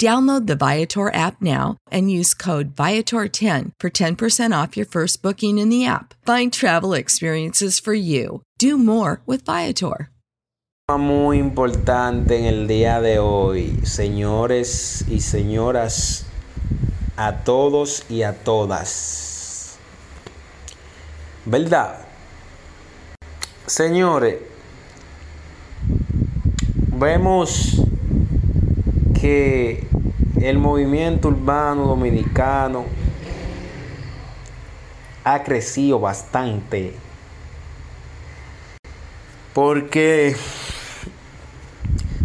[0.00, 5.58] Download the Viator app now and use code Viator10 for 10% off your first booking
[5.58, 6.14] in the app.
[6.26, 8.42] Find travel experiences for you.
[8.58, 10.10] Do more with Viator.
[10.90, 16.26] Muy importante en el día de hoy, señores y señoras,
[17.16, 19.78] a todos y a todas.
[21.46, 22.00] ¿Verdad?
[23.66, 24.40] Señores,
[26.92, 27.80] vemos
[29.24, 29.82] que
[30.42, 32.84] el movimiento urbano dominicano
[35.24, 36.92] ha crecido bastante.
[39.54, 40.36] Porque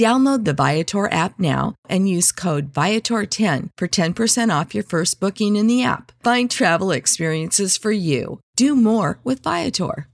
[0.00, 5.56] Download the Viator app now and use code Viator10 for 10% off your first booking
[5.56, 6.10] in the app.
[6.24, 8.40] Find travel experiences for you.
[8.56, 10.08] Do more with Viator.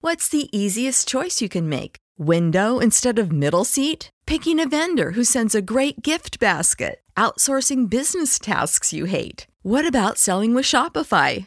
[0.00, 1.98] What's the easiest choice you can make?
[2.18, 4.10] Window instead of middle seat?
[4.26, 7.00] Picking a vendor who sends a great gift basket?
[7.16, 9.46] Outsourcing business tasks you hate?
[9.62, 11.46] What about selling with Shopify?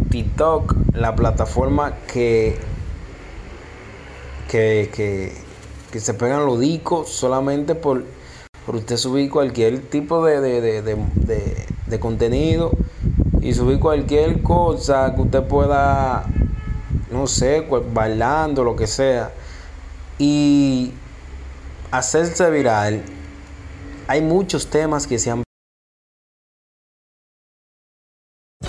[0.11, 2.59] TikTok, la plataforma que,
[4.49, 5.33] que, que,
[5.89, 8.03] que se pegan los discos solamente por,
[8.65, 12.71] por usted subir cualquier tipo de, de, de, de, contenido
[13.41, 16.25] y subir cualquier cosa que usted pueda,
[17.09, 19.31] no sé, bailando, lo que sea,
[20.19, 20.91] y
[21.89, 23.01] hacerse viral.
[24.07, 25.43] Hay muchos temas que se han